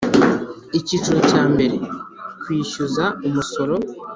Icyiciro 0.79 1.19
cya 1.31 1.43
mbere 1.53 1.75
Kwishyuza 2.41 3.03
umusoro 3.27 3.75